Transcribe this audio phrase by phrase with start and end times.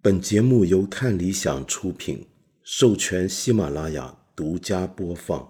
[0.00, 2.24] 本节目由看理想出品，
[2.62, 5.44] 授权喜马拉雅独家播放。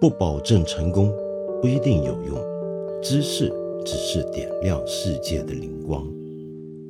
[0.00, 1.12] 不保证成功，
[1.60, 2.42] 不一定有用。
[3.02, 3.52] 知识
[3.84, 6.10] 只是点亮世界的灵光。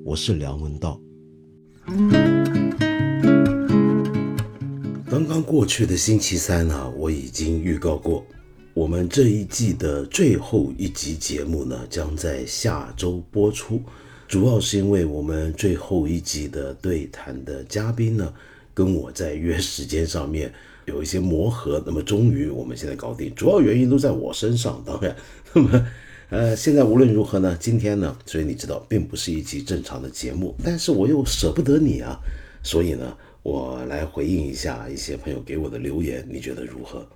[0.04, 1.00] 我是梁文道。
[5.10, 8.24] 刚刚过去的星期三呢，我已经预告过，
[8.74, 13.82] 我们这一季的最后一集节目呢，将在下周播出。
[14.34, 18.34] 主要是因为我们最后一集的对谈的嘉宾呢，
[18.74, 20.52] 跟我在约时间上面
[20.86, 24.82] 有一些磨合，那么终于我们现在搞定，主要原因都在我身上。
[24.84, 25.14] 当然，
[25.52, 25.86] 那么
[26.30, 32.18] 呃，现在无论如何呢，今天呢，所以你知道，并不是一集正常的节目，但是我又舍不得你啊，
[32.64, 37.06] 所以呢，我来回应一下一些朋友给我的留言，你觉得如何？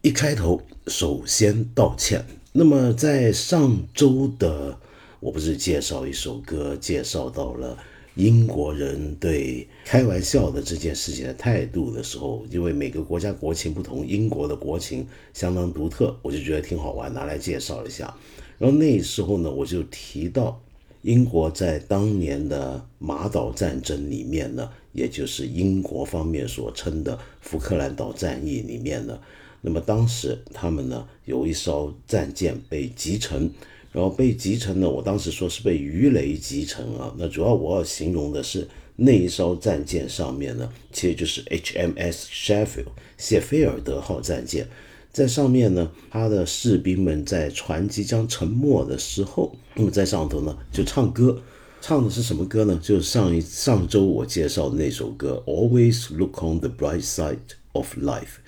[0.00, 2.24] 一开头，首先道歉。
[2.50, 4.78] 那么在上周的。
[5.22, 7.78] 我不是介绍一首歌，介绍到了
[8.16, 18.12] 英国人对开玩笑的这件事情的态度的时候，因为每个国家国情不同，英国的国情相当独特，我就觉得挺好玩，拿来介绍一下。
[18.58, 20.60] 然后那时候呢，我就提到
[21.02, 29.16] 英国在当年的马岛战争里面呢，也就是英国方面所称的福克兰岛战役里面呢，
[29.60, 33.48] 那么当时他们呢有一艘战舰被击沉。
[33.92, 34.90] 然后被击沉呢？
[34.90, 37.14] 我当时说是被鱼雷击沉啊。
[37.18, 42.86] 那主要我要形容的是那一艘战舰上面呢，其实就是 HMS Sheffield
[43.18, 44.66] 谢菲尔德号战舰，
[45.12, 51.40] 在上面呢，他的士兵们在船即将沉没的时候，那么在上头呢就唱歌，
[51.80, 52.78] 唱的是什么歌呢？
[52.82, 57.38] 就是上一上周我介绍的那首歌，Always Look on the Bright Side
[57.72, 58.41] of Life。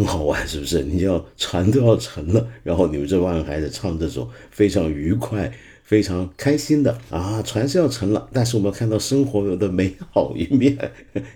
[0.00, 0.82] 很好玩，是不是？
[0.82, 10.74] 你要船都要沉了，然后你们这帮孩子唱这种非常愉快、非常开心的啊，船是要沉了，但是我们要看到生活有的美好一面，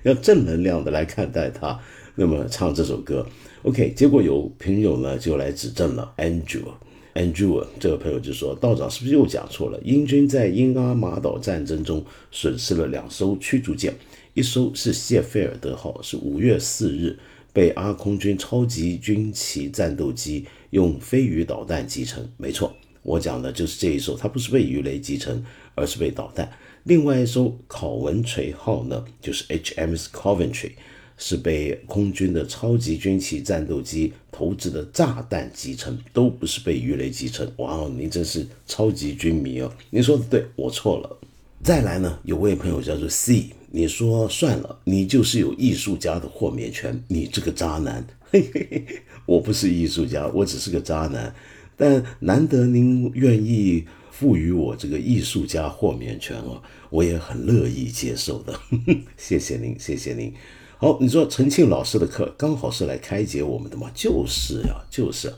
[0.04, 1.78] 要正能量的来看待它。
[2.14, 3.26] 那么唱这首歌
[3.64, 9.78] ，OK，结果有朋友呢就来指正了，Andrew，Andrew 这个朋友就说，道长是不是又讲错了？
[9.84, 13.92] 英军在英阿马岛战争中损失了两艘驱逐舰，
[14.32, 17.18] 一艘是谢菲尔德号，是五月四日。
[17.54, 25.42] 被阿空军超级军旗战斗机用飞鱼导弹击沉，没错，我讲的就是这一艘，它不是被鱼雷击沉，
[25.76, 26.52] 而是被导弹。
[26.82, 30.72] 另外一艘考文垂号呢，就是 HMS Coventry，
[31.16, 37.50] 是被空军的超级军旗战斗机投掷的炸弹击沉，都不是被鱼雷击沉。
[37.58, 39.72] 哇哦，您真是超级军迷哦！
[39.90, 41.18] 您说的对，我错了。
[41.62, 43.50] 再来呢，有位朋友叫做 C。
[43.76, 48.06] 你说算了，你就是有艺术家的豁免权，你这个渣男。
[48.30, 48.84] 嘿嘿嘿，
[49.26, 51.34] 我不是艺术家，我只是个渣男。
[51.76, 58.56] 但难得您愿意赋予我这个艺术家豁免权哦，我也很乐意接受的。
[59.18, 60.32] 谢谢您，谢谢您。
[60.78, 63.90] 好，你说陈庆老师的课刚好是来开解我们的嘛？
[63.92, 65.34] 就是呀，就是。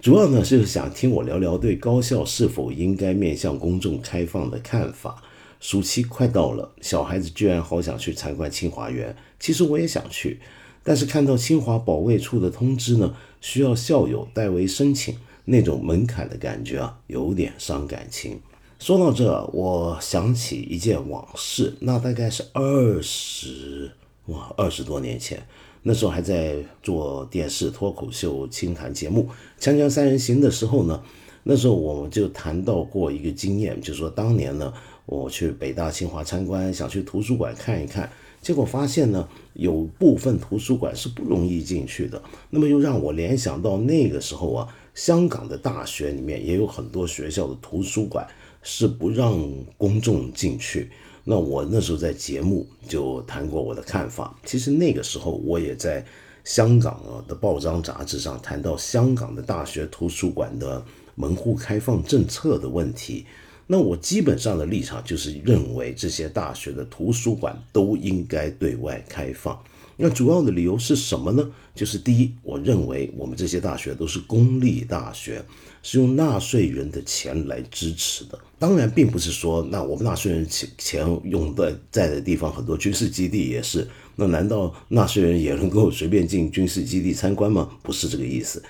[0.00, 5.20] 主要呢就是想听我聊聊对高校是否应该面向公众开放的看法。
[5.62, 9.14] 暑期快到了，小孩子居然好想去参观清华园。
[9.38, 10.40] 其实我也想去，
[10.82, 18.40] 但是看到清华保卫处的通知呢，需要校友代为申请，那种门槛的感觉啊，有点伤感情。
[18.80, 23.92] 说到这，我想起一件往事，那大概是二十
[24.26, 25.40] 哇二十多年前，
[25.84, 29.28] 那时候还在做电视脱口秀清谈节目
[29.64, 31.00] 《锵锵三人行》的时候呢，
[31.44, 34.74] 那时候我们就谈到过一个经验，就是说当年呢。
[35.06, 42.22] 我去北大、清华参观，想去图书馆看一看，结果发现呢，有部分图书馆是不容易进去的。
[42.50, 48.26] 那么又让我联想到那个时候啊，香港的大学里面也有很多学校的图书馆
[48.62, 49.38] 是不让
[49.76, 50.90] 公众进去。
[51.24, 54.36] 那我那时候在节目就谈过我的看法。
[54.44, 56.04] 其实那个时候我也在
[56.44, 63.26] 香港的报章杂志上谈到香港的大学图书馆的门户开放政策的问题。
[63.66, 69.58] 那我基本上的立场就是认为这些大学的图书馆都应该对外开放。
[69.96, 71.48] 那主要的理由是什么呢？
[71.74, 75.44] 就是第一，我认为我们这些大学都是公立大学，
[75.82, 78.38] 是用纳税人的钱来支持的。
[78.58, 83.86] 当然，并不是说那我们纳税人钱钱用在在的地方，很多军事基地也是。
[84.16, 87.70] 那难道纳税人也能够随便进军事基地参观吗？
[87.82, 88.62] 不是这个意思。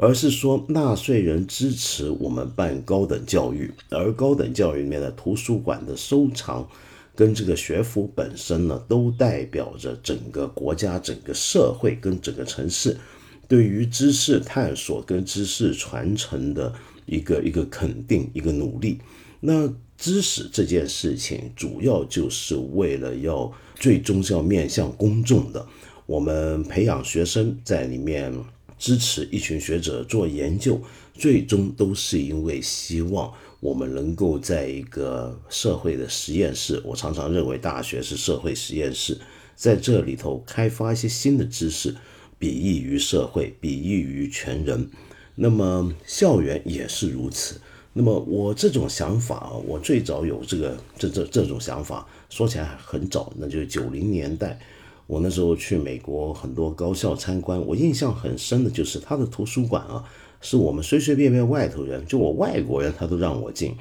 [0.00, 6.64] 而是说，纳税人支持我们办高等教育，而高等教育里面的图书馆的收藏，
[7.16, 12.96] 跟这个学府本身呢，都代表着整个国家、整个社会跟整个城市
[13.48, 16.72] 对于知识探索跟知识传承的
[17.06, 19.00] 一个一个肯定，一个努力。
[19.40, 25.66] 那知识这件事情，主要就是为了要最终是要面向公众的。
[26.06, 28.32] 我们培养学生在里面
[28.78, 30.80] 支持一群学者做研究，
[31.14, 36.80] 最终都是因为希望我们能够在一个社会的实验室。
[36.84, 39.18] 我常常认为大学是社会实验室，
[39.56, 41.92] 在这里头开发一些新的知识，
[42.38, 44.88] 裨益于社会，裨益于全人。
[45.34, 47.60] 那么校园也是如此。
[47.94, 54.56] 那么我这种想法啊，我最早有这个这这这种想法，说起来很早，那就是九零年代，
[55.08, 60.04] 我那时候去美国很多高校参观，我印象很深的就是他的图书馆啊，
[60.40, 63.74] 是我们随随便便外头人，就我外国人他都让我进。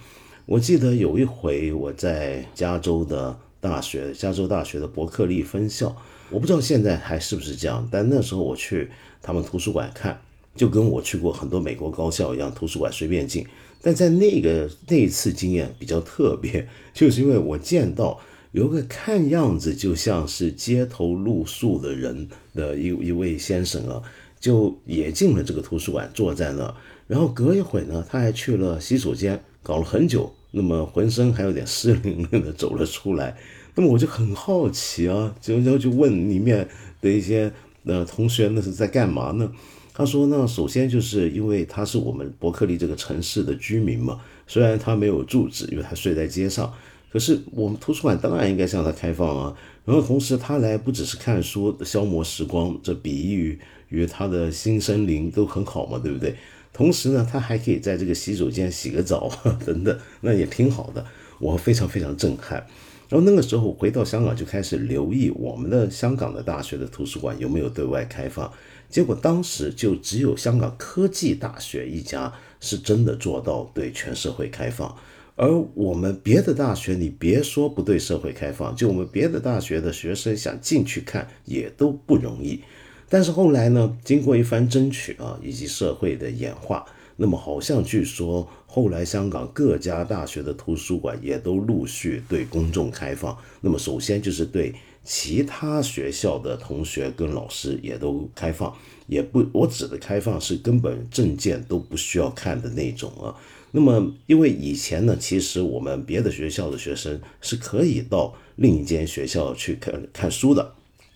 [0.45, 5.95] 我记得有一回我在加州的大学，加州大学的伯克利分校，
[6.31, 8.89] 我不知道现在还是不是这样，但那时候我去
[9.21, 10.19] 他们图书馆看。
[10.56, 13.45] 就跟我去过很多美国高校一样，图书馆随便进。
[13.80, 18.19] 但在那个那一次经验比较特别，就是因为我见到
[18.57, 24.01] 有个看样子就像是街头露宿的人的一一位先生啊，
[24.39, 26.74] 就也进了这个图书馆，坐在那。
[27.06, 33.38] 然后隔一会呢，他还去了洗手间，搞了很久，那么浑身还有点湿淋淋的走了出来。
[33.75, 36.68] 那么我就很好奇啊，就就就问里面
[37.00, 39.51] 的一些呃同学，那是在干嘛呢？
[39.94, 46.74] 他说：“那首先就是因为他是我们伯克利这个城市的居民嘛，虽然他没有住址，因为他睡在街上，
[47.12, 49.56] 可是我们图书馆当然应该向他开放啊。
[49.86, 53.59] 然后同时他来不只是看书消磨时光，这比喻
[53.89, 56.36] 与他的新生灵都很好嘛，对不对？
[56.74, 59.31] 同时呢，他还可以在这个洗手间洗个澡
[59.65, 61.06] 等等，那也挺好的。
[61.39, 62.65] 我非常非常震撼。
[63.09, 68.51] 然后那个时候回到香港就开始留意我们的香港的大学的图书馆有没有对外开放。”
[68.89, 74.95] 结果当时就只有香港科技大学一家是真的做到对全社会开放，
[75.37, 82.59] 而我们别的大学，你别说不对社会开放，就我们别的大学的学生想进去看也都不容易。
[83.07, 86.85] 但是后来呢，经过一番争取啊，以及社会的演化，
[87.15, 93.37] 那么好像据说后来香港各家大学的图书馆也都陆续对公众开放。
[93.61, 94.75] 那么首先就是对。
[95.09, 98.75] 其他学校的同学跟老师也都开放，
[99.05, 103.33] 也不，我指的开放是根本证件都不需要看的那种啊。
[103.71, 110.73] 那么，因为以前呢，其实我们别的学校的学生是可以到另一间学校去看看书的，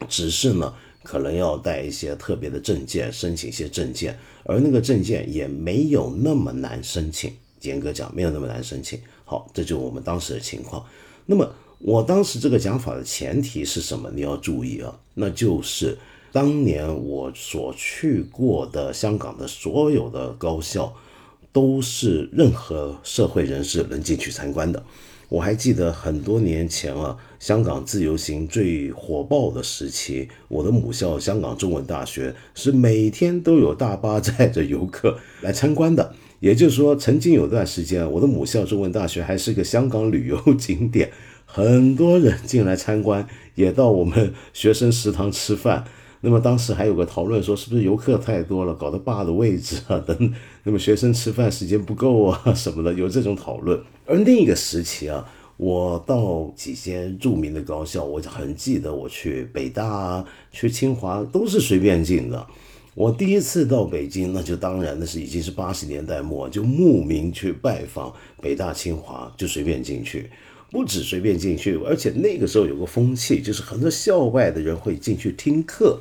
[0.08, 7.34] 只是呢，可能要带一些特别的证件，申请一些证件，而那个证件也没有那么难申请。
[7.62, 9.00] 严格讲，没有那么难申请。
[9.26, 10.86] 好，这就是我们当时的情况。
[11.26, 11.54] 那么。
[11.84, 14.08] 我当时这个讲法的前提是什么？
[14.14, 15.98] 你要注意啊，那就是
[16.32, 20.94] 当年我所去过的香港的所有的高校，
[21.52, 24.84] 都是任何社会人士能进去参观的。
[25.30, 36.14] 我还记得很多年前啊，香港自由行最火爆的时期，我的母校香港中文大学是每天都有大巴载着游客来参观的。
[36.42, 41.12] 也就是说，曾经有段时间，我的母校中文大学还是个香港旅游景点。
[41.46, 45.86] 很多人进来参观，也到我们学生食堂吃饭。
[46.22, 50.34] 那么当时还有个讨论说，是不是游客太多了，搞得霸的位置啊等，
[50.64, 53.80] 那么学生吃饭时间不够啊什么的，有这种讨论。
[54.06, 55.28] 而另一个时期啊，
[55.58, 62.48] 我到几间著名的高校，我很记得我去北大啊，去清华都是随便进的。
[62.94, 70.30] 我第一次到北京，那就当然那是已经是八十年代末，就慕名去拜访北大清华，就随便进去。
[70.72, 76.00] 不止随便进去，而且那个时候有个风气，就是很多校外的人会进去听课。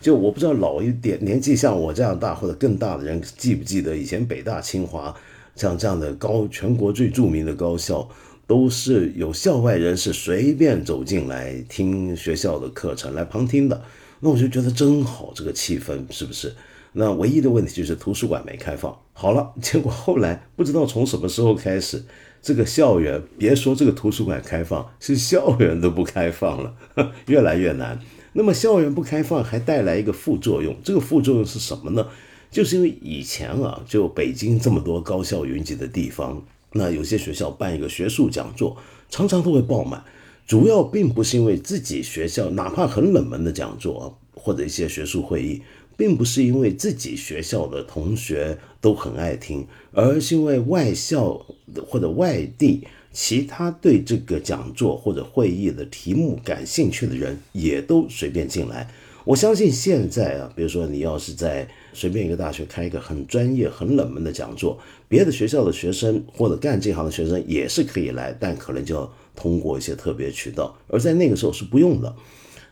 [0.00, 5.12] 就我不知道老一点年纪像我这样大或者更大的人记不记得，以前北大、清华
[5.56, 8.08] 像这样的高全国最著名的高校，
[8.46, 13.82] 都是有校外人士随便走进来听学校的课程来旁听的。
[14.20, 16.54] 那我就觉得真好，这个气氛是不是？
[16.92, 18.96] 那唯一的问题就是图书馆没开放。
[19.12, 22.04] 好了，结果后来不知道从什么时候开始。
[22.44, 26.74] 这个校园，别说这个图书馆开放，是校园都不开放了，
[27.26, 27.98] 越来越难。
[28.34, 32.06] 那么校园不开放，还带来一个副作用，这个副作用是什么呢？
[32.50, 38.76] 就是因为以前啊，就北京这么多高校云集的地方，那有些学校办一个学术讲座，
[39.08, 40.04] 常常都会爆满。
[40.46, 45.62] 主要并不是因为自己学校，哪怕很冷门的讲座或者一些学术会议。
[45.96, 51.44] 并不是因为自己学校的同学都很爱听，而是因为外校
[51.86, 58.90] 或者外地其他对这个讲座或者会议的题目感兴趣的人也都随便进来。
[59.24, 72.14] 我相信现在啊，比如说你要是在随便一个大学开一个很专业、很冷门的讲座，别的学校的学生或者干这行的学生也是可以来，但可能就要通过一些特别渠道，而在那个时候是不用的。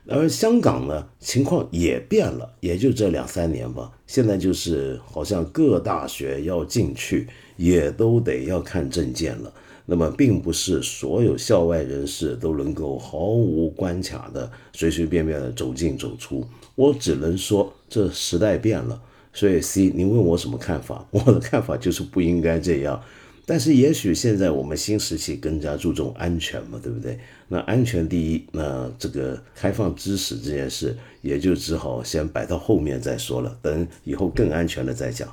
[0.09, 3.93] 而香港呢，情况也变了，也就这两三年吧。
[4.07, 9.53] 现在就是好像各大学要进去，也都得要看证件了。
[9.87, 16.45] 那么，并不是所有校外人士都能够毫无关卡的随随便便的走进走出。
[16.75, 19.01] 我只能说，这时代变了。
[19.33, 21.07] 所以，C，您问我什么看法？
[21.11, 23.03] 我的看法就是不应该这样。
[23.45, 27.19] 但是也许现在我们新时期更加注重安全嘛，对不对？
[27.49, 35.29] 那安全第一，那这个开放知识这件事也就只好先摆到后面再说了，等以后更安全了再讲。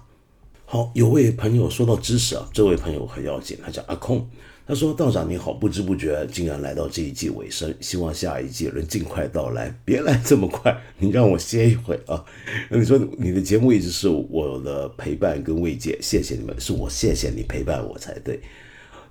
[0.65, 4.27] 好，有位朋友说到知识啊，这位朋友很要紧，他叫阿空。
[4.69, 12.23] 他说：“道长你好，不知不觉竟然来到这一季尾声，希望下一季能尽快到来，别来这么快，你让我歇一会啊。”
[12.69, 18.39] 你说你的节目一直是我的陪伴跟慰藉，谢谢你们，是我谢谢你陪伴我才对。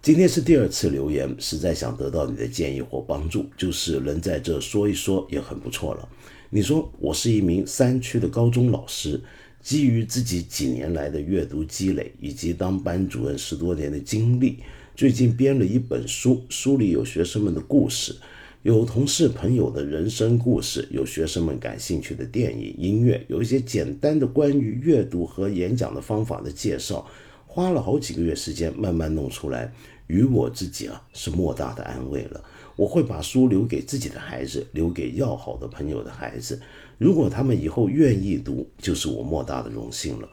[0.01, 6.09] 今天是第二次留言，实在想得到你的建议或帮助，就是能在这说一说也很不错了。
[6.51, 9.21] 你说我是一名山区的高中老师，
[9.61, 14.59] 基于自己几年来的阅读积累以及当班主任十多年的经历。
[14.99, 18.17] 最近编了一本书，书里有学生们的故事，
[18.63, 27.07] 有同事朋友的人生故事，有学生们感兴趣的电影、音乐，有一些简单的关于阅读和演讲的方法的介绍，
[27.47, 29.73] 花了好几个月时间慢慢弄出来，
[30.09, 32.43] 于我自己啊是莫大的安慰了。
[32.75, 36.61] 我会把书留给自己的孩子，留给要好的朋友的孩子，
[36.99, 40.29] 如果他们以后愿意读，就是我莫大的荣幸了。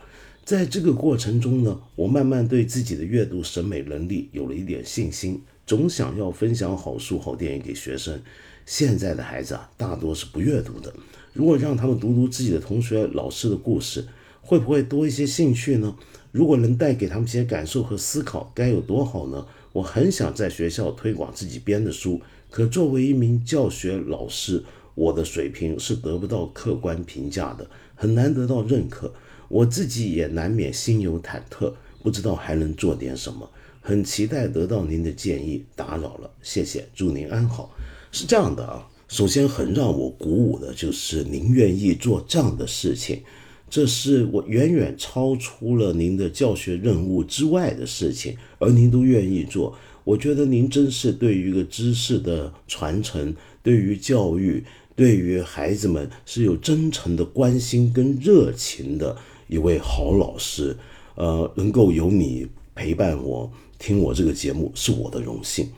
[0.45, 8.21] 在这个过程中呢，我慢慢对自己的阅读审美能力有了一点信心，总想要分享好书、好电影给学生。
[8.63, 10.93] 现在的孩子啊，大多是不阅读的。
[11.33, 14.05] 如果让他们读读自己的同学、老师的故事，
[14.41, 15.95] 会不会多一些兴趣呢？
[16.31, 19.47] 如果能带给他们些感受和思考，该有多好呢？
[19.73, 22.21] 我很想在学校推广自己编的书，
[22.51, 29.11] 可作为一名教学老师，我的水平是得不到客观评价的，很难得到认可。
[29.47, 33.49] 我自己也难免心有忐忑，不知道还能做点什么，
[33.81, 35.63] 很期待得到您的建议。
[35.75, 37.75] 打扰了，谢谢，祝您安好。
[38.11, 43.21] 是这样的啊，首先很让我鼓舞的就是您愿意做这样的事情，
[43.69, 54.63] 这是我远远超出了您的教学任务之外的事情，而您都愿意做，我觉得您真是对于一个知识的传承，对于教育，
[54.95, 59.17] 对于孩子们是有真诚的关心跟热情的。
[59.47, 60.75] 一位好老师，
[61.15, 65.69] 呃，能够有你陪伴我听我这个节目是我的荣幸。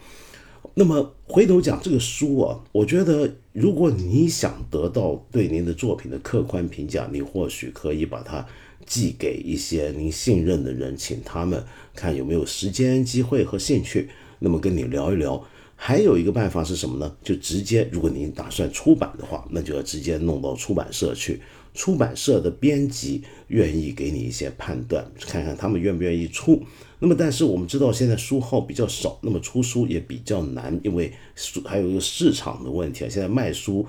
[0.74, 8.46] 那么回头讲这个书啊，我觉得如果你想得到对您的作品的客观评价，你或许可以把它
[8.86, 11.64] 寄给一些您信任的人，请他们
[11.96, 14.10] 看有没有时间、机会和兴趣，
[14.40, 15.44] 那么跟你聊一聊。
[15.80, 17.16] 还有一个办法是什么呢？
[17.24, 21.40] 就直接，如果您打算出版的话，那就要直接弄到出版社去。
[21.78, 26.60] 出版社的编辑愿意给你一些判断，看看他们愿不愿意出。
[26.98, 33.08] 那么，但是我们知道现在书号比较少，那么出书也比较难，因为书还有一个市场的问题啊。
[33.08, 33.86] 现在卖书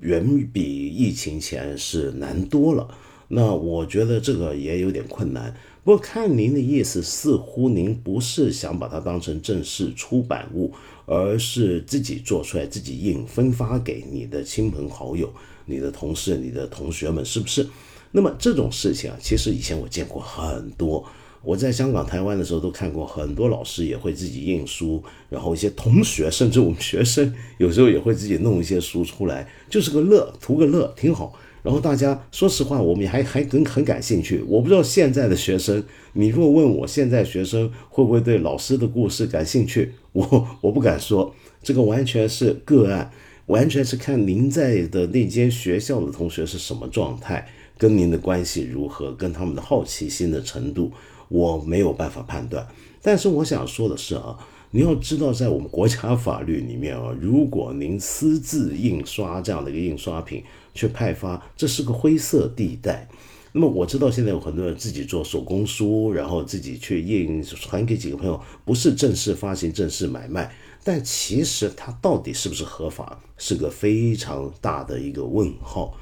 [0.00, 2.86] 远比疫情前是难多了。
[3.28, 5.56] 那我觉得这个也有点困难。
[5.82, 10.74] 不过看您的意思，似乎您不是想把它当成正式出版物，
[11.06, 15.32] 而是自己做出来、自己印、分发给你的亲朋好友。
[15.70, 17.66] 你的同事、你的同学们是不是？
[18.10, 21.06] 那么这种事情啊，其实以前我见过很多。
[21.42, 31.32] 我在香港、台湾的时候都看过很多老师也会自己印书，然后一些同学甚至我们学生有时候也会自己弄一些书出来，就是个乐，图个乐，挺好。
[31.62, 34.44] 然后大家说实话，我们还还很很感兴趣。
[34.46, 43.10] 我不知道现在的学生，你如果问我现在学生会不会对老师的故事感兴趣，我我不敢说，这个完全是个案。
[43.50, 50.92] 完全是看您在的那间学校的同学是什么状态，跟您的关系如何，跟他们的好奇心的程度，
[51.28, 52.64] 我没有办法判断。
[53.02, 54.38] 但是我想说的是啊，
[54.70, 63.08] 你要知道，在我们国家法律里面啊，如果您私自印刷这样的一个印刷品去派发，这是个灰色地带。
[63.52, 70.54] 那么我知道现在有很多人自己做手工书，然后自己去印传给几个朋友，不是正式发行、正式买卖。
[70.82, 75.96] 但其实它到底是不是合法，是个非常大的一个问号。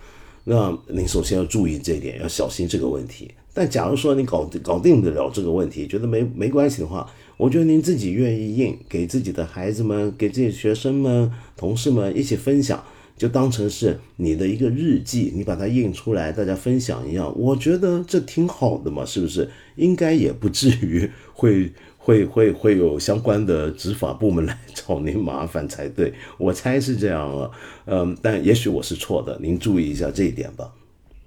[0.45, 3.31] 那您首先要注意这一点，要小心这个问题。
[3.53, 12.83] 但假如说你搞搞定得了这个问题，觉得没没关系的话，我觉得您自己愿意印给自己的孩子们、给自己学生们、同事们一起分享，
[13.17, 19.51] 就当成是你的一个日记，你把它印出来，大家分享一样，我觉得这挺好的嘛，是不是？
[19.75, 21.73] 应该也不至于会
[22.09, 27.51] 会会会有相关的执法部门来 找您麻烦才对，我猜是这样了。
[27.85, 30.73] 嗯，但也许我是错的，您注意一下这一点吧。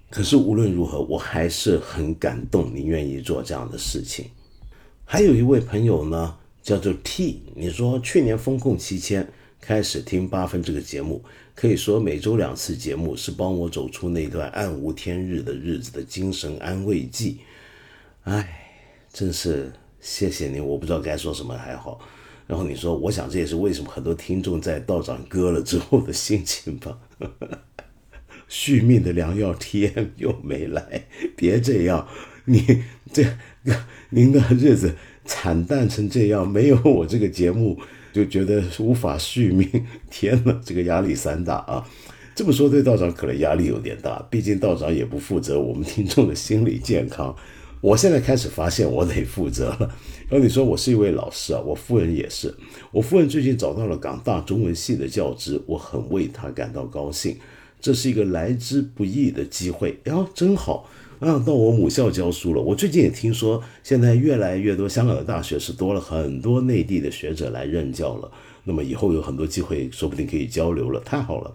[0.09, 4.25] 可是无论如何，我还是很感动，您愿意做这样的事情。
[5.05, 11.23] 还有一位朋友呢，叫做 T，你说去年风控期间开始听八分这个节目。
[11.53, 17.37] 可以说每周两次节目是帮我走出那段暗无天日的日子的精神安慰剂。
[18.23, 18.73] 哎，
[19.13, 19.71] 真是
[20.01, 21.99] 谢谢您，我不知道该说什么还好。
[22.47, 26.97] 然后你说，我想这也是为什么很多听众在道长割了之后的心情吧。
[28.49, 31.05] 续命的良药 TM 又没来，
[31.37, 32.05] 别这样，
[32.43, 33.23] 你这
[34.09, 37.79] 您的日子惨淡成这样，没有我这个节目。
[38.11, 39.65] 就觉得无法续命，
[40.09, 41.87] 天哪，这个压力山大啊！
[42.35, 47.33] 这么说对道长可能压力有点大，毕竟道长也不负责我们听众的心理健康。
[47.81, 49.91] 我现在开始发现我得负责了。
[50.29, 52.53] 然后你说我是一位老师啊，我夫人也是。
[52.91, 57.35] 我夫人最近找到了港大中文系的教职，我很为她感到高兴。
[57.81, 60.87] 这是一个来之不易的机会，呀，真好。
[61.19, 62.61] 啊，到我母校教书了。
[62.61, 68.31] 我最近也听说，现在越来越多香港的大学是多了很多内地的学者来任教了。
[68.63, 71.53] 那么以后有很多机会，说不定可以交流了，太好了。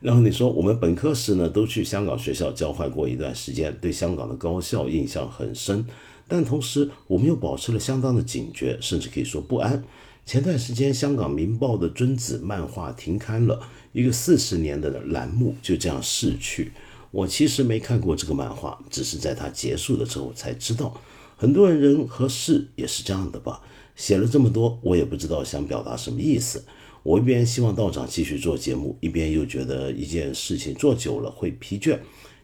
[0.00, 5.84] 然后你说，我们本科时呢都去香港学校交换过一段时间，对香港的高校印象很深。
[6.28, 9.82] 但同时，我们又保持了相当的警觉，甚至可以说不安。
[10.24, 13.60] 前段时间，香港《明报》的尊子漫画停刊了，
[13.92, 16.72] 一个四十年的栏目就这样逝去。
[17.12, 21.00] 我其实没看过这个漫画，只是在它结束的时候才知道。
[21.36, 23.60] 很多人和事也是这样的吧？
[23.94, 26.64] 写了这么多，我也不知道想表达什么意思。
[27.06, 31.96] 我一边希望道长继续做节目，一边又觉得一件事情做久了会疲倦。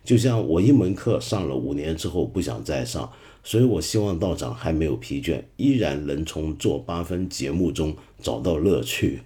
[0.04, 3.10] 就像我一门课上了五年之后不想再上，
[3.42, 9.22] 所以我希望道长还没有疲倦，依然能从做八分节目中找到乐趣。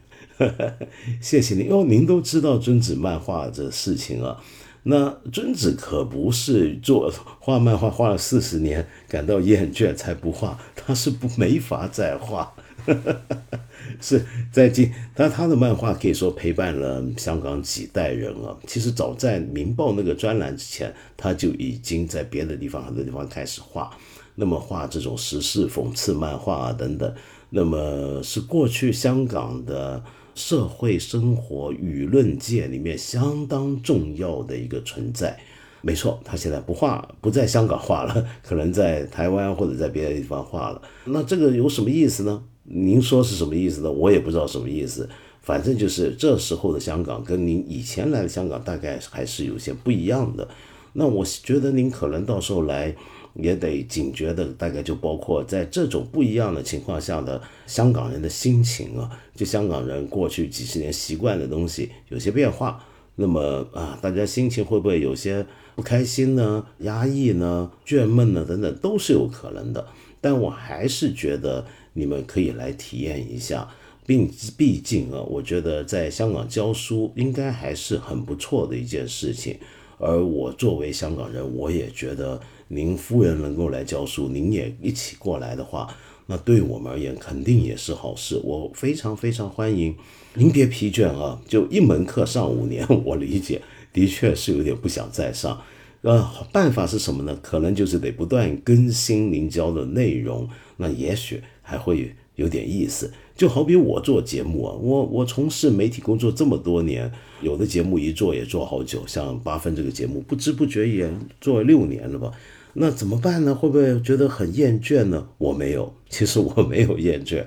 [1.21, 4.43] 谢谢您哦，您都知道尊子漫画的事情啊。
[4.85, 12.55] 那尊子可不是做画漫画画了四十年感到厌倦才不画，他是不没法再画，
[12.87, 13.59] 哈哈哈
[14.01, 18.57] 是在今他他的漫画可以说陪伴了香港几代人啊。
[18.67, 23.91] 其实早在《明报》那个专栏之前，他就已经在别的地方很多地方开始画，
[24.35, 27.15] 那么画这种时事讽刺漫画啊等等，
[27.51, 30.03] 那么是过去香港的。
[30.37, 35.35] 社会生活舆论界里面相当重要的一个存在，
[35.81, 40.83] 没错，他现在不画，不在香港画了，可能在台湾或者在别的地方画了。
[41.07, 42.45] 那这个有什么意思呢？
[42.69, 43.91] 您说是什么意思呢？
[43.91, 45.09] 我也不知道什么意思。
[45.41, 50.49] 反正就是这时候的香港跟您以前来的香港大概还是有些不一样的。
[50.95, 52.95] 那我觉得您可能到时候来。
[53.39, 62.83] 也得警觉的，大概就包括在这种不一样的情况下的香港人的心情啊，就香港人过去几十年习惯的东西有些变化，
[63.17, 69.87] 那么啊，大家心情会不会有些不开心呢、压抑呢、倦闷呢等等，都是有可能的。
[70.23, 71.67] 但我还是觉得
[71.97, 73.69] 你们可以来体验一下，
[74.07, 79.57] 并毕竟啊，我觉得在香港教书应该还是很不错的一件事情。
[79.99, 82.41] 而我作为香港人，我也觉得。
[82.69, 85.87] 您夫人能够来教书，您也一起过来的话，
[86.27, 88.41] 那对我们而言肯定也是好事。
[88.43, 89.95] 我非常非常欢迎。
[90.35, 95.63] 您别疲倦啊，就一门课上五年，我理解，的确是有点不想再上。
[96.03, 97.39] 呃，办法是什么呢？
[97.41, 103.13] 可能就是得不断更新您教的内容，那也许还会有点意思。
[103.35, 107.11] 就好比我做节目啊，我我从事媒体工作这么多年，
[107.43, 112.33] 有的节目一做也做好久，像八分这个节目，不知不觉也做了六年了吧。
[112.73, 113.55] 那怎么办呢？
[113.55, 115.29] 会不会觉得很厌倦呢？
[115.39, 117.45] 我没有，其实我没有厌倦，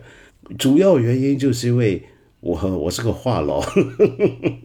[0.59, 2.03] 主要原因就是因为
[2.41, 3.59] 我我是个话痨，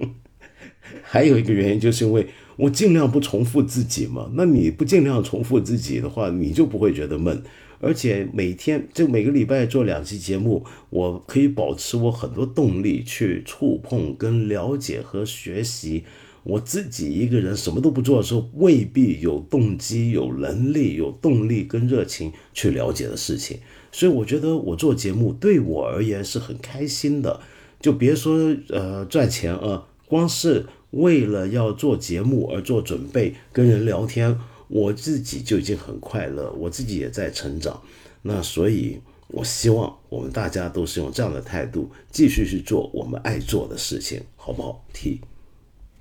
[1.03, 4.31] 还有一个原因就是因为我尽量不重复自己嘛。
[4.35, 7.43] 那你不尽量重复自己的话，你就不会觉得闷。
[7.85, 16.05] 而且每天就每个礼拜做两期节目，我可以保持我很多动力去触碰、跟了解和学习。
[16.43, 23.59] 我自己一个人什么都不做的时候，未必有动机、有能力、有动力跟热情去了解的事情。
[23.91, 27.41] 所以我觉得我做节目对我而言是很开心的。
[27.81, 36.53] 就别说呃赚钱啊，光是为了要做节目而做准备、跟人聊天，我自己就已经很快乐。
[36.53, 37.81] 我自己也在成长。
[38.23, 38.99] 那所以，
[39.29, 45.21] 我希望我们大家都是用这样的态度继续去做我们爱做的事情，好不好？T。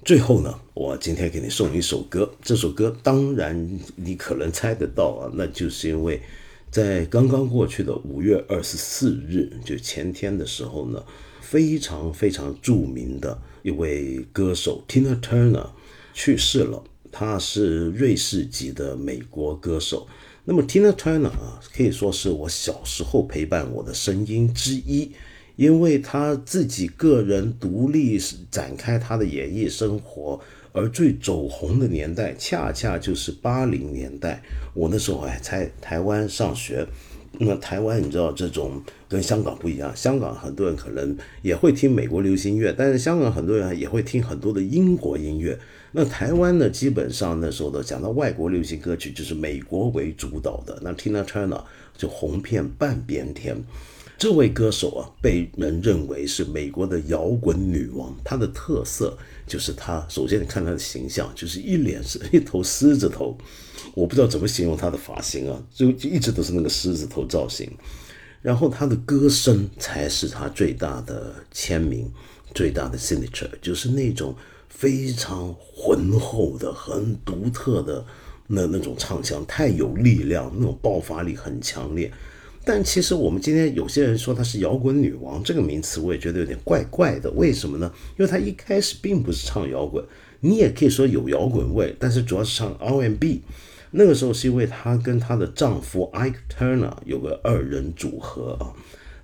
[0.06, 2.30] 最后呢，我今天给你送一首歌。
[2.42, 6.22] 这首歌当然你可能猜得到啊，那就是因为
[6.70, 11.02] 在刚刚过去的五月二十四日，就前天的时候呢，
[11.42, 15.68] 非常非常著名的一位歌手 Tina Turner
[16.14, 16.84] 去世了。
[17.14, 20.06] 他是瑞士籍的美国歌手。
[20.44, 25.12] 那么 Tina Turner 啊，可以说是我小时候陪伴我的声音之一。
[25.56, 30.40] 因为他自己个人独立展开他的演艺生活，
[30.72, 34.42] 而最走红的年代恰恰就是八零年代。
[34.74, 36.84] 我那时候还在台湾上学，
[37.38, 45.60] 那台湾你知道这种跟香港不一样，香港很多人可能也会听美国流行乐，但是香港很多人也会听很多的英国音乐。
[45.96, 51.64] 那台湾呢，基本上那时候的讲到外国流行歌曲就是美国为主导的，那 Tina Turner
[51.96, 53.64] 就红遍半边天。
[54.18, 58.16] 这位歌手啊，被人认为是美国的摇滚女王。
[58.24, 63.38] 她的特色就是她，首先你看她的形象，就是一脸是一头狮子头，
[63.94, 67.70] 我不知道怎么形容她的发型啊，就就一直都是那个狮子头造型。
[68.42, 72.10] 然后她的歌声才是她最大的签名，
[72.54, 74.34] 最大的 signature，就是那种
[74.76, 78.06] 非常浑厚的、很独特的
[78.48, 82.12] 那那种唱腔，太有力量，那种爆发力很强烈。
[82.66, 87.30] 但其实我们今天有些人说她是摇滚女王这个名词，我也觉得有点怪怪的。
[87.32, 87.92] 为什么呢？
[88.18, 90.04] 因为她一开始并不是唱摇滚，
[90.40, 93.42] 你也可以说有摇滚味，但是主要是唱 R&B。
[93.92, 98.74] 那个时候是因为她跟她的丈夫 Ike Turner 有个二人组合啊。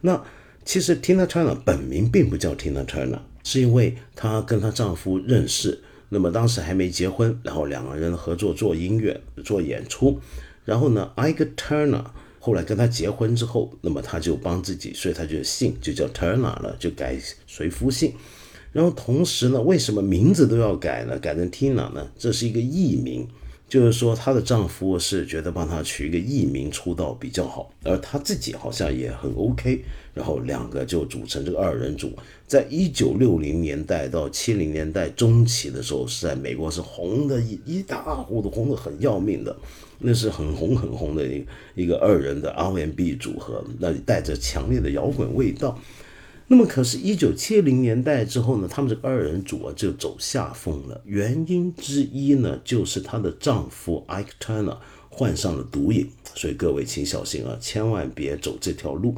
[0.01, 0.23] 那
[0.63, 10.19] 其实 Tina Turner 本名并不叫 Tina Turner，是因为她跟她丈夫认识，那么当时还没结婚，然后两个人合作做音乐、做演出。
[10.65, 12.05] 然后呢，Ike Turner。
[12.41, 18.13] 后来跟她结婚之后，那么他就帮自己，所以他就姓就叫 Turner 了，就改随夫姓。
[18.71, 21.17] 然后同时呢，为什么名字都要改呢？
[21.17, 22.07] 改成 Tina 呢？
[22.19, 23.27] 这是一个艺名，
[23.69, 29.85] 就是说她的丈夫是觉得帮她取一个艺名出道比较好，而她自己好像也很 OK。
[30.15, 32.11] 然后两个就组成这个二人组，
[32.45, 39.55] 在一九六零年代到七零年代中期的时候，是在美国是红的一一大糊涂，红的很要命的。
[40.01, 45.77] 那是很红很红的一一个二人的 R&B 组合，那带着强烈的摇滚味道。
[46.51, 50.99] 那么，可是，一九七零年代之后呢，他们这个二人组啊就走下风了。
[51.05, 54.77] 原因之一呢，就是她的丈夫 Ike Turner
[55.09, 59.13] 患上了毒瘾，所以各位请小心啊，千万别走这条路。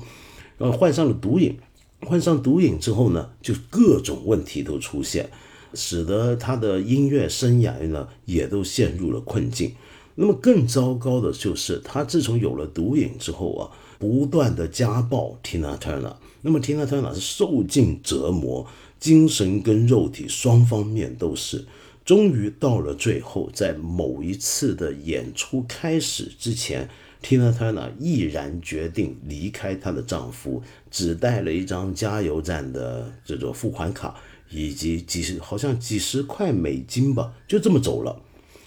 [0.58, 1.58] 然后患上了毒瘾，
[2.02, 5.30] 患上毒瘾之后呢，就各种问题都出现，
[5.74, 9.72] 使得他的音乐生涯呢也都陷入了困境。
[10.16, 16.16] 那么更糟糕的就是，他自从有了毒瘾之后啊，不断的家暴 Tina Turner。
[16.42, 18.68] 那么 Tina Turner 是受尽折磨，
[19.00, 21.66] 精神跟肉体双方面都是。
[22.04, 26.90] 终于到了最后，在某一次的演出开始之前
[27.22, 34.16] ，Tina Turner 毅然决定离开她的丈夫，只带了一张加油站的这种付款卡，
[34.50, 38.20] 以及几十好像几十块美金吧，就这么走了。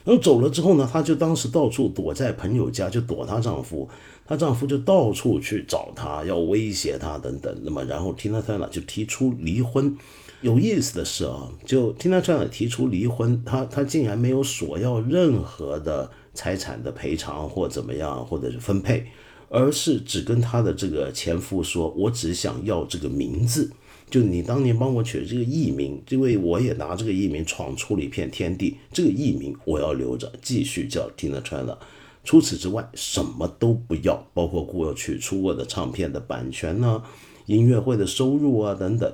[0.04, 3.88] 然后走了之后呢，她就当时到处躲在朋友家，就躲她丈夫。
[4.26, 7.54] 她丈夫就到处去找她，要威胁她等等。
[7.62, 9.96] 那么，然后 tinatuna 就提出离婚。
[10.40, 19.06] 有意思的是啊，就 tinatuna 提出离婚，她她竟然没有索要任何的财产的赔偿或怎么样，或者是分配，
[19.48, 23.70] 而是只跟她的这个前夫说：“我只想要这个名字。”
[24.10, 31.76] 就你当年帮我取的这个艺名，因为我也拿这个艺名闯出了一片天地，这个艺名我要留着，继续叫 tinatuna。
[32.24, 37.02] 除此之外，什么都不要，包括过去出过的唱片的版权呢、
[37.46, 39.12] 音乐会的收入啊等等。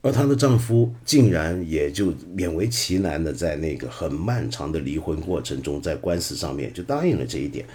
[0.00, 7.66] 而她的丈夫竟然也就勉为其难的在那个很漫长的离婚过程中，在官司上面就答应了这一点。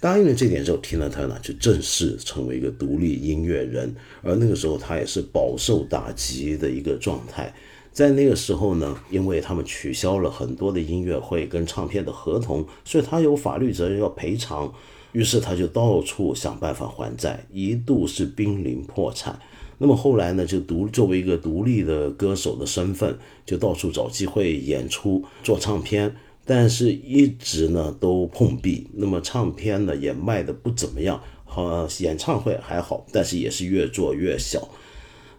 [0.00, 3.94] 答应了这点之后，Tina Turner 就正式成为一个独立音乐人。
[4.22, 7.54] 而那个时候，她也是饱受打击的一个状态。
[7.94, 14.70] 在那个时候呢，因为他们取消了很多的音乐会跟唱片的合同，所以他有法律责任要赔偿。
[15.12, 19.38] 于是他就到处想办法还债，一度是濒临破产。
[19.78, 26.16] 那么后来呢，就独作为一个独立的歌手的身份，就到处找机会演出、做唱片。
[26.44, 34.68] 但是一直呢都碰壁，那么唱片呢也卖的不怎么样，好演唱会还好，但是也是越做越小。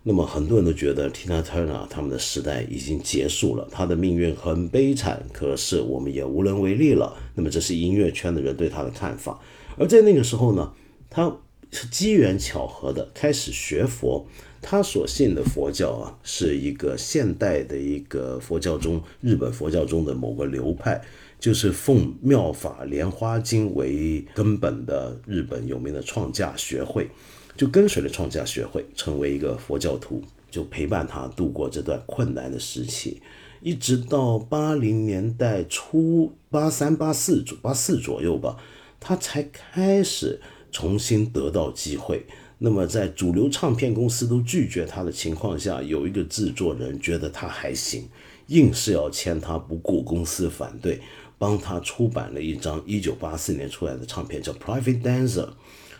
[0.08, 7.18] 那么很多人都觉得 Tina Turner 他们的时代已经结束了，他的命运很悲惨，可是我们也无能为力了。
[7.34, 9.40] 那么这是音乐圈的人对他的看法。
[9.80, 10.74] 而在那个时候呢，
[11.10, 11.36] 他
[11.72, 14.28] 是机缘巧合的开始学佛。
[14.68, 21.00] 他所信的佛教啊，是一个现代的一个佛教中，日本佛教中的某个流派，
[21.40, 27.08] 就是奉妙法莲花经为根本的日本有名的创价学会，
[27.56, 33.22] 就跟随了创价学会，成为一个佛教徒，就陪伴他度过这段困难的时期，
[33.62, 38.58] 一直到八零年代初，八三八四左八四左右吧，
[39.00, 40.42] 他才开始
[40.72, 42.26] 重新得到机会。
[42.58, 48.08] 那么，在主流唱片公司都拒绝他的情况下，有一个制作人觉得他还行，
[48.48, 51.02] 硬是要签他，不顾公司反对，
[51.38, 55.46] 帮他出版了一张1984年出来的唱片，叫《Private Dancer》。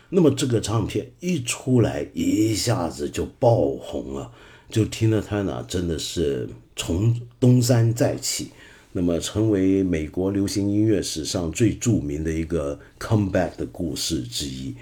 [0.08, 4.30] 那么这个唱片一出来，一下子就爆红了，
[4.70, 8.50] 就听了他呢真的是从东山再起，
[8.92, 14.74] 那么成为美国流行音乐史上最著名的一个 comeback 的故事之一。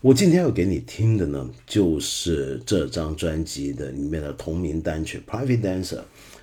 [0.00, 5.96] 我今天要给你听的呢，就是这张专辑的里面的同名单曲《Private Dancer》。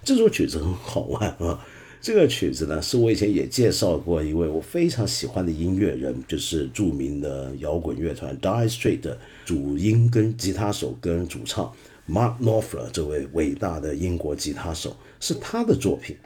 [0.03, 1.63] 这首曲子很好玩啊！
[2.01, 11.71] 这个曲子呢，是我以前也介绍过一位我非常喜欢的音乐人，就是著名的摇滚乐团 Die Straits 的主音跟吉他手跟主唱
[12.09, 16.17] Mark Knopfler 这位伟大的英国吉他手，是他的作品。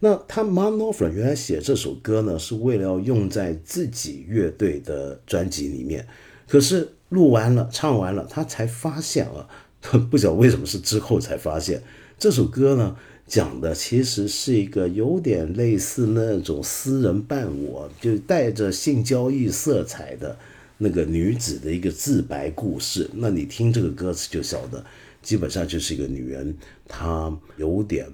[0.00, 6.06] 那他 Mark Knopfler 原来写这首歌呢，是为了要用在自己乐队的专辑里面。
[6.46, 9.48] 可是录完了，唱完了，他才发现啊，
[10.10, 11.82] 不晓得为什么是之后才发现，
[12.18, 12.94] 这首歌呢
[13.26, 20.38] 讲的其实是一个有点类似那种私人伴我，就带着性交易色彩的
[20.78, 23.10] 那个女子的一个自白故事。
[23.14, 24.84] 那你听这个歌词就晓得。
[25.22, 26.54] 基本上就是一个女人，
[26.86, 28.06] 她有点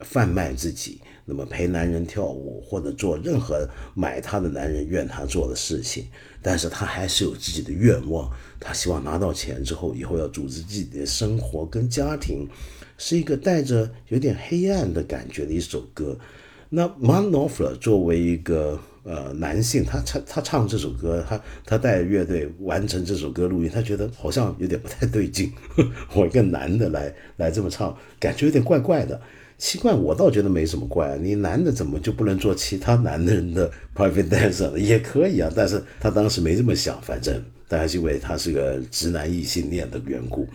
[0.00, 6.06] 贩卖自己，那么陪男人跳舞或者做任何买她的男人愿她做的事情，
[6.40, 12.48] 但是她还是有自己的愿望，她希望拿到钱之后，以后要组织自己的生活跟家庭，
[12.98, 16.16] 是一个带着有点黑暗的感觉的一首歌。
[16.70, 25.52] 那 Man o f e r 作为一个呃男性，他唱他唱这首歌，他他带乐队完成这首歌录音，他觉得好像有点不太对劲。
[26.14, 29.20] 我一个男的来来这么唱，感觉有点怪怪的。
[29.56, 31.16] 奇怪，我倒觉得没什么怪。
[31.22, 34.78] 你男的怎么就不能做其他男人的 private dancer 呢？
[34.78, 40.48] 也可以啊，但是他当时没这么想，反正大家是因为他是个直男异性恋的缘故。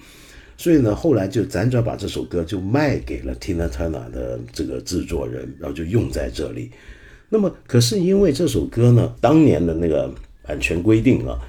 [0.59, 6.69] 所以呢，后来就辗转把这首歌就卖给了 Tina Turner 的这个制作人，然后就用在这里。
[7.29, 11.39] 那么，可是因为这首歌呢，当年的那个版权规定啊，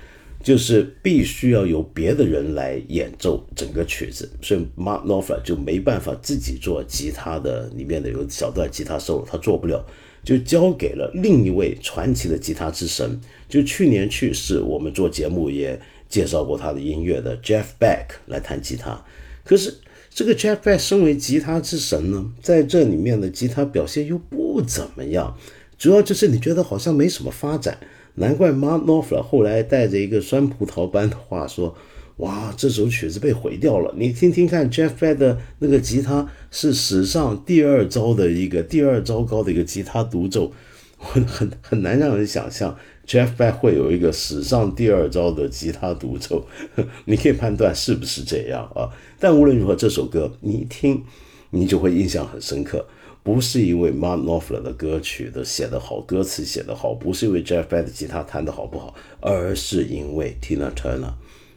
[0.45, 9.85] 就是必须要由别的人来演奏整个曲子，所以 Mark Knopfler 就没办法自己做吉他的里面的有小段吉他 solo，他做不了，
[10.23, 15.77] 就交给了另一位传奇的吉他之神，就去年去世，我们做节目也。
[16.11, 19.03] 介绍过他的音乐的 Jeff Beck 来弹吉他，
[19.45, 19.73] 可是
[20.11, 25.39] 这个 Jeff Beck 身为吉他之神呢，在这里面的吉他表现又不怎么样，
[25.79, 27.79] 主要就是你觉得好像没什么发展，
[28.17, 31.77] 难怪 Mark n o f l e r 后来带着一个酸葡萄般的话说
[32.19, 40.53] ：“哇，这首曲子被毁掉了。”你听听看，Jeff Beck 的那个吉他是史上第二糟的一个第二糟糕的一个吉他独奏，
[40.99, 42.77] 很很很难让人想象。
[43.11, 46.47] Jeff Beck 会有一个史上第二招的吉他独奏，
[47.07, 48.89] 你可以判断是不是这样啊？
[49.19, 51.03] 但无论如何，这首歌你一听，
[51.51, 52.87] 你就会印象很深刻。
[53.25, 61.13] 不是因为 Mark Knopfler 的歌曲的写得好，歌词写得好，不是因为 Jeff Beck 的吉他弹得好不好，而是因为 Tina Turner，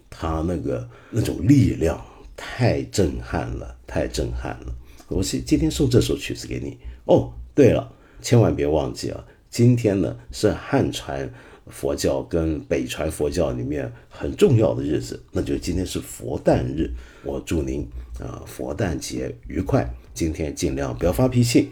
[0.10, 2.04] 他那个那种力量
[2.36, 4.76] 太震撼了，太震撼了。
[5.08, 7.32] 我是今天送这首曲子给你哦。
[7.54, 9.24] 对了，千万别忘记啊！
[9.54, 11.30] 今天呢是汉传
[11.68, 16.90] 佛教跟北传佛教里面很重要的日子，那就今天是佛诞日。
[17.24, 17.88] 我祝您
[18.20, 19.88] 啊佛诞节愉快。
[20.12, 21.70] 今天尽量不要发脾气，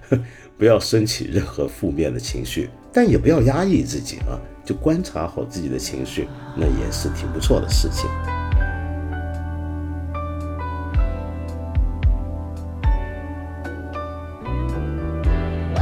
[0.58, 8.10] 不要升起任何负面的情绪，但也不要压抑自己啊，就观察好自己的情绪，那也是挺不错的事情。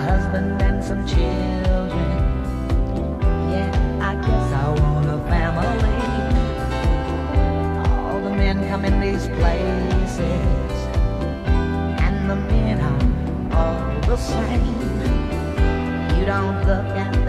[0.00, 1.90] Husband and some children.
[3.52, 6.00] Yeah, I guess I want a family.
[7.90, 10.18] All the men come in these places,
[12.00, 13.02] and the men are
[13.58, 14.64] all the same.
[16.18, 17.19] You don't look at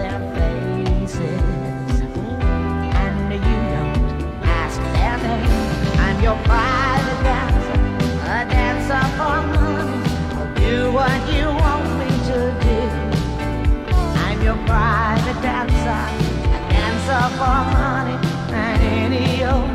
[17.21, 18.17] up our money
[18.51, 19.70] and any old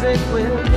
[0.00, 0.67] It will